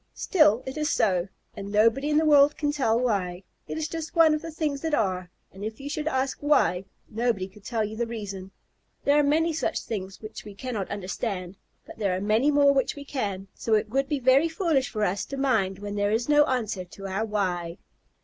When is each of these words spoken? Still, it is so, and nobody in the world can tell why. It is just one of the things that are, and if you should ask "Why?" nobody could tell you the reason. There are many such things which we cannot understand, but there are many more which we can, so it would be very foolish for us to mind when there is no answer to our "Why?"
Still, 0.15 0.63
it 0.65 0.77
is 0.77 0.89
so, 0.89 1.27
and 1.55 1.71
nobody 1.71 2.09
in 2.09 2.17
the 2.17 2.25
world 2.25 2.57
can 2.57 2.71
tell 2.71 2.99
why. 2.99 3.43
It 3.67 3.77
is 3.77 3.87
just 3.87 4.15
one 4.15 4.33
of 4.33 4.41
the 4.41 4.49
things 4.49 4.81
that 4.81 4.95
are, 4.95 5.29
and 5.51 5.63
if 5.63 5.79
you 5.79 5.89
should 5.91 6.07
ask 6.07 6.39
"Why?" 6.39 6.85
nobody 7.07 7.47
could 7.47 7.63
tell 7.63 7.83
you 7.85 7.95
the 7.95 8.07
reason. 8.07 8.49
There 9.03 9.19
are 9.19 9.23
many 9.23 9.53
such 9.53 9.81
things 9.81 10.19
which 10.19 10.43
we 10.43 10.55
cannot 10.55 10.89
understand, 10.89 11.55
but 11.85 11.99
there 11.99 12.15
are 12.15 12.19
many 12.19 12.49
more 12.49 12.73
which 12.73 12.95
we 12.95 13.05
can, 13.05 13.47
so 13.53 13.75
it 13.75 13.89
would 13.89 14.09
be 14.09 14.17
very 14.17 14.49
foolish 14.49 14.89
for 14.89 15.03
us 15.03 15.23
to 15.25 15.37
mind 15.37 15.77
when 15.77 15.93
there 15.93 16.09
is 16.09 16.27
no 16.27 16.45
answer 16.45 16.83
to 16.83 17.05
our 17.05 17.23
"Why?" 17.23 17.77